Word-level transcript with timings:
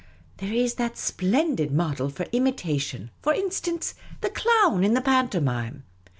There 0.37 0.51
is 0.51 0.73
that 0.81 0.97
splendid 0.97 1.71
model 1.71 2.09
for 2.09 2.23
imitation, 2.31 3.11
for 3.21 3.33
in 3.35 3.51
stance, 3.51 3.93
the 4.21 4.31
Clown 4.31 4.83
in 4.83 4.95
the 4.95 5.01
pantomime. 5.01 5.83